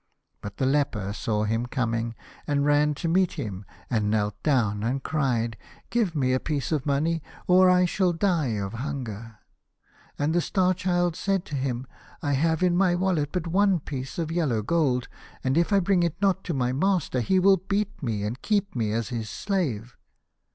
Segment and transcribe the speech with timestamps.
[0.41, 2.15] But the leper saw him coming,
[2.47, 5.57] and ran to meet him, and knelt down and cried,"
[5.91, 9.37] Give me a piece of money or I shall die of hunger."
[10.17, 11.85] And the Star Child said to him,"
[12.23, 15.07] I have in my wallet but one piece of yellow gold,
[15.43, 18.75] and it I bring it not to my master he will beat me and keep
[18.75, 19.95] me as his slave.